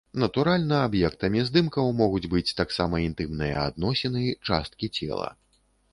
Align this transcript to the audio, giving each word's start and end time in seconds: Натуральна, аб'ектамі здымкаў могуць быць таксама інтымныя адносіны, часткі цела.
Натуральна, 0.21 0.77
аб'ектамі 0.87 1.43
здымкаў 1.49 1.91
могуць 2.01 2.23
быць 2.33 2.55
таксама 2.61 3.03
інтымныя 3.11 3.55
адносіны, 3.67 4.25
часткі 4.51 4.93
цела. 4.97 5.29